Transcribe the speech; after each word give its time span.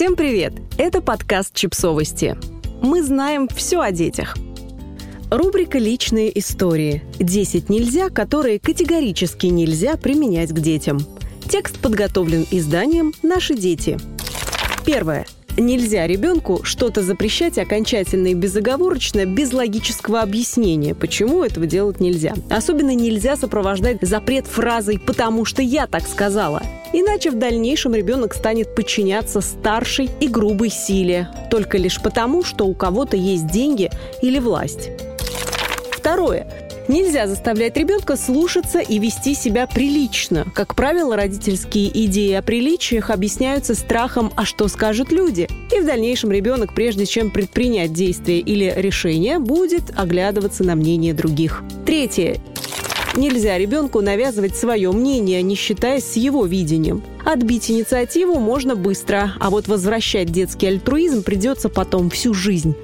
Всем 0.00 0.16
привет! 0.16 0.54
Это 0.78 1.02
подкаст 1.02 1.54
«Чипсовости». 1.54 2.34
Мы 2.80 3.02
знаем 3.02 3.48
все 3.48 3.82
о 3.82 3.92
детях. 3.92 4.34
Рубрика 5.30 5.76
«Личные 5.76 6.38
истории». 6.38 7.02
10 7.18 7.68
нельзя, 7.68 8.08
которые 8.08 8.58
категорически 8.60 9.48
нельзя 9.48 9.98
применять 9.98 10.52
к 10.52 10.58
детям. 10.58 11.00
Текст 11.50 11.78
подготовлен 11.80 12.46
изданием 12.50 13.12
«Наши 13.22 13.54
дети». 13.54 13.98
Первое. 14.86 15.26
Нельзя 15.58 16.06
ребенку 16.06 16.60
что-то 16.62 17.02
запрещать 17.02 17.58
окончательно 17.58 18.28
и 18.28 18.34
безоговорочно, 18.34 19.26
без 19.26 19.52
логического 19.52 20.22
объяснения, 20.22 20.94
почему 20.94 21.44
этого 21.44 21.66
делать 21.66 22.00
нельзя. 22.00 22.32
Особенно 22.48 22.94
нельзя 22.94 23.36
сопровождать 23.36 23.98
запрет 24.00 24.46
фразой 24.46 24.98
«потому 24.98 25.44
что 25.44 25.60
я 25.60 25.86
так 25.86 26.08
сказала». 26.08 26.62
Иначе 26.92 27.30
в 27.30 27.38
дальнейшем 27.38 27.94
ребенок 27.94 28.34
станет 28.34 28.74
подчиняться 28.74 29.40
старшей 29.40 30.10
и 30.20 30.28
грубой 30.28 30.70
силе, 30.70 31.28
только 31.50 31.78
лишь 31.78 32.00
потому, 32.00 32.42
что 32.42 32.66
у 32.66 32.74
кого-то 32.74 33.16
есть 33.16 33.46
деньги 33.46 33.90
или 34.22 34.38
власть. 34.38 34.90
Второе. 35.92 36.46
Нельзя 36.88 37.28
заставлять 37.28 37.76
ребенка 37.76 38.16
слушаться 38.16 38.80
и 38.80 38.98
вести 38.98 39.34
себя 39.34 39.68
прилично. 39.68 40.44
Как 40.54 40.74
правило, 40.74 41.14
родительские 41.14 41.88
идеи 42.06 42.32
о 42.32 42.42
приличиях 42.42 43.10
объясняются 43.10 43.76
страхом 43.76 44.32
«а 44.34 44.44
что 44.44 44.66
скажут 44.66 45.12
люди?». 45.12 45.48
И 45.72 45.78
в 45.78 45.86
дальнейшем 45.86 46.32
ребенок, 46.32 46.74
прежде 46.74 47.06
чем 47.06 47.30
предпринять 47.30 47.92
действие 47.92 48.40
или 48.40 48.74
решение, 48.76 49.38
будет 49.38 49.92
оглядываться 49.96 50.64
на 50.64 50.74
мнение 50.74 51.14
других. 51.14 51.62
Третье. 51.86 52.40
Нельзя 53.14 53.58
ребенку 53.58 54.00
навязывать 54.00 54.56
свое 54.56 54.92
мнение, 54.92 55.42
не 55.42 55.56
считаясь 55.56 56.04
с 56.04 56.16
его 56.16 56.46
видением. 56.46 57.02
Отбить 57.24 57.70
инициативу 57.70 58.38
можно 58.38 58.76
быстро, 58.76 59.32
а 59.40 59.50
вот 59.50 59.66
возвращать 59.66 60.30
детский 60.30 60.68
альтруизм 60.68 61.22
придется 61.22 61.68
потом 61.68 62.08
всю 62.08 62.34
жизнь. 62.34 62.76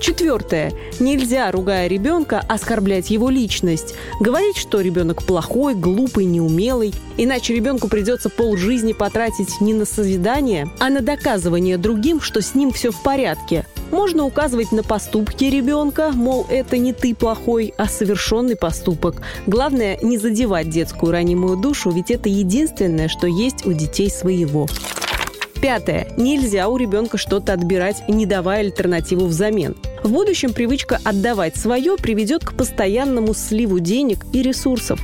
Четвертое. 0.00 0.72
Нельзя, 1.00 1.50
ругая 1.50 1.88
ребенка, 1.88 2.40
оскорблять 2.40 3.10
его 3.10 3.30
личность. 3.30 3.94
Говорить, 4.20 4.56
что 4.56 4.80
ребенок 4.80 5.22
плохой, 5.22 5.74
глупый, 5.74 6.26
неумелый. 6.26 6.92
Иначе 7.16 7.54
ребенку 7.54 7.88
придется 7.88 8.28
полжизни 8.28 8.92
потратить 8.92 9.60
не 9.60 9.74
на 9.74 9.84
созидание, 9.84 10.68
а 10.80 10.90
на 10.90 11.00
доказывание 11.00 11.78
другим, 11.78 12.20
что 12.20 12.42
с 12.42 12.54
ним 12.54 12.72
все 12.72 12.90
в 12.90 13.02
порядке. 13.02 13.64
Можно 13.90 14.24
указывать 14.24 14.72
на 14.72 14.82
поступки 14.82 15.44
ребенка, 15.44 16.10
мол, 16.12 16.46
это 16.48 16.76
не 16.78 16.92
ты 16.92 17.14
плохой, 17.14 17.72
а 17.76 17.86
совершенный 17.86 18.56
поступок. 18.56 19.22
Главное, 19.46 19.98
не 20.02 20.18
задевать 20.18 20.70
детскую 20.70 21.12
ранимую 21.12 21.56
душу, 21.56 21.90
ведь 21.90 22.10
это 22.10 22.28
единственное, 22.28 23.08
что 23.08 23.26
есть 23.26 23.64
у 23.66 23.72
детей 23.72 24.10
своего. 24.10 24.66
Пятое. 25.60 26.08
Нельзя 26.16 26.68
у 26.68 26.76
ребенка 26.76 27.16
что-то 27.16 27.52
отбирать, 27.52 28.08
не 28.08 28.26
давая 28.26 28.60
альтернативу 28.60 29.26
взамен. 29.26 29.74
В 30.02 30.12
будущем 30.12 30.52
привычка 30.52 31.00
отдавать 31.02 31.56
свое 31.56 31.96
приведет 31.96 32.44
к 32.44 32.54
постоянному 32.54 33.34
сливу 33.34 33.80
денег 33.80 34.26
и 34.32 34.42
ресурсов. 34.42 35.00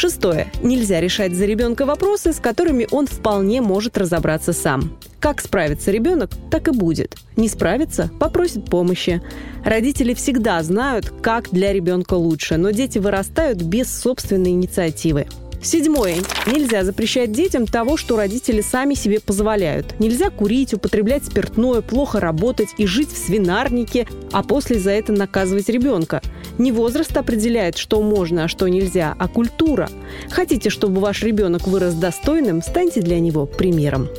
Шестое. 0.00 0.50
Нельзя 0.62 0.98
решать 0.98 1.34
за 1.34 1.44
ребенка 1.44 1.84
вопросы, 1.84 2.32
с 2.32 2.40
которыми 2.40 2.88
он 2.90 3.06
вполне 3.06 3.60
может 3.60 3.98
разобраться 3.98 4.54
сам. 4.54 4.96
Как 5.18 5.42
справится 5.42 5.90
ребенок, 5.90 6.30
так 6.50 6.68
и 6.68 6.70
будет. 6.70 7.18
Не 7.36 7.50
справится– 7.50 8.10
попросит 8.18 8.64
помощи. 8.64 9.20
Родители 9.62 10.14
всегда 10.14 10.62
знают, 10.62 11.12
как 11.20 11.50
для 11.50 11.74
ребенка 11.74 12.14
лучше, 12.14 12.56
но 12.56 12.70
дети 12.70 12.96
вырастают 12.98 13.60
без 13.60 13.94
собственной 13.94 14.52
инициативы. 14.52 15.26
Седьмое. 15.62 16.16
Нельзя 16.46 16.84
запрещать 16.84 17.32
детям 17.32 17.66
того, 17.66 17.98
что 17.98 18.16
родители 18.16 18.62
сами 18.62 18.94
себе 18.94 19.20
позволяют. 19.20 20.00
Нельзя 20.00 20.30
курить, 20.30 20.72
употреблять 20.72 21.26
спиртное, 21.26 21.82
плохо 21.82 22.18
работать 22.18 22.70
и 22.78 22.86
жить 22.86 23.12
в 23.12 23.18
свинарнике, 23.18 24.08
а 24.32 24.42
после 24.42 24.78
за 24.78 24.92
это 24.92 25.12
наказывать 25.12 25.68
ребенка. 25.68 26.22
Не 26.60 26.72
возраст 26.72 27.16
определяет, 27.16 27.78
что 27.78 28.02
можно, 28.02 28.44
а 28.44 28.48
что 28.48 28.68
нельзя, 28.68 29.16
а 29.18 29.28
культура. 29.28 29.88
Хотите, 30.28 30.68
чтобы 30.68 31.00
ваш 31.00 31.22
ребенок 31.22 31.66
вырос 31.66 31.94
достойным, 31.94 32.60
станьте 32.60 33.00
для 33.00 33.18
него 33.18 33.46
примером. 33.46 34.10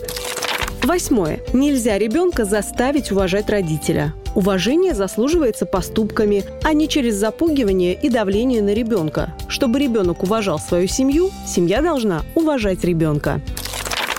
Восьмое. 0.81 1.41
Нельзя 1.53 1.99
ребенка 1.99 2.43
заставить 2.45 3.11
уважать 3.11 3.47
родителя. 3.51 4.15
Уважение 4.33 4.95
заслуживается 4.95 5.67
поступками, 5.67 6.43
а 6.63 6.73
не 6.73 6.89
через 6.89 7.13
запугивание 7.13 7.93
и 7.93 8.09
давление 8.09 8.63
на 8.63 8.73
ребенка. 8.73 9.35
Чтобы 9.47 9.77
ребенок 9.77 10.23
уважал 10.23 10.57
свою 10.57 10.87
семью, 10.87 11.29
семья 11.45 11.83
должна 11.83 12.23
уважать 12.33 12.83
ребенка. 12.83 13.39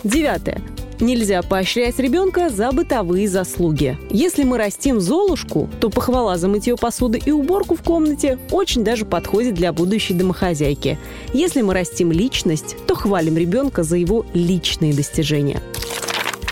Девятое. 0.05 0.63
Нельзя 1.03 1.43
поощрять 1.43 1.99
ребенка 1.99 2.49
за 2.49 2.71
бытовые 2.71 3.29
заслуги. 3.29 3.99
Если 4.09 4.45
мы 4.45 4.57
растим 4.57 5.01
Золушку, 5.01 5.69
то 5.81 5.91
похвала 5.91 6.39
за 6.39 6.47
мытье 6.47 6.77
посуды 6.77 7.21
и 7.27 7.33
уборку 7.33 7.75
в 7.75 7.83
комнате 7.83 8.39
очень 8.53 8.85
даже 8.85 9.05
подходит 9.05 9.55
для 9.55 9.73
будущей 9.73 10.15
домохозяйки. 10.15 11.01
Если 11.33 11.61
мы 11.61 11.75
растим 11.75 12.13
личность, 12.13 12.77
то 12.87 12.95
хвалим 12.95 13.37
ребенка 13.37 13.83
за 13.83 13.97
его 13.97 14.25
личные 14.33 14.95
достижения. 14.95 15.61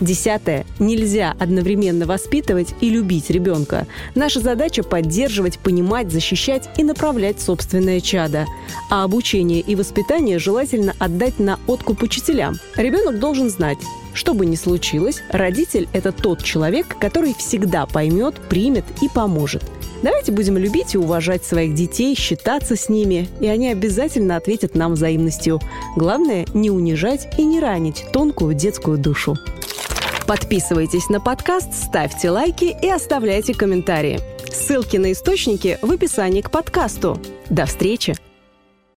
Десятое. 0.00 0.66
Нельзя 0.80 1.36
одновременно 1.38 2.06
воспитывать 2.06 2.74
и 2.80 2.90
любить 2.90 3.30
ребенка. 3.30 3.86
Наша 4.16 4.40
задача– 4.40 4.82
поддерживать, 4.84 5.60
понимать, 5.60 6.10
защищать 6.10 6.68
и 6.76 6.82
направлять 6.82 7.40
собственное 7.40 8.00
чадо. 8.00 8.46
А 8.90 9.04
обучение 9.04 9.60
и 9.60 9.76
воспитание 9.76 10.40
желательно 10.40 10.96
отдать 10.98 11.38
на 11.38 11.60
откуп 11.68 12.02
учителям. 12.02 12.56
Ребенок 12.76 13.20
должен 13.20 13.50
знать, 13.50 13.78
что 14.20 14.34
бы 14.34 14.44
ни 14.44 14.54
случилось, 14.54 15.22
родитель– 15.30 15.88
это 15.94 16.12
тот 16.12 16.44
человек, 16.44 16.98
который 17.00 17.32
всегда 17.32 17.86
поймет, 17.86 18.34
примет 18.50 18.84
и 19.00 19.08
поможет. 19.08 19.64
Давайте 20.02 20.30
будем 20.30 20.58
любить 20.58 20.94
и 20.94 20.98
уважать 20.98 21.42
своих 21.42 21.72
детей, 21.72 22.14
считаться 22.14 22.76
с 22.76 22.90
ними, 22.90 23.28
и 23.40 23.46
они 23.46 23.68
обязательно 23.68 24.36
ответят 24.36 24.74
нам 24.74 24.92
взаимностью. 24.92 25.58
Главное– 25.96 26.44
не 26.54 26.70
унижать 26.70 27.28
и 27.38 27.44
не 27.46 27.60
ранить 27.60 28.04
тонкую 28.12 28.52
детскую 28.52 28.98
душу. 28.98 29.38
Подписывайтесь 30.26 31.08
на 31.08 31.18
подкаст, 31.18 31.72
ставьте 31.72 32.28
лайки 32.28 32.76
и 32.82 32.90
оставляйте 32.90 33.54
комментарии. 33.54 34.20
Ссылки 34.52 34.98
на 34.98 35.12
источники 35.12 35.78
в 35.80 35.90
описании 35.90 36.42
к 36.42 36.50
подкасту. 36.50 37.18
До 37.48 37.64
встречи! 37.64 38.29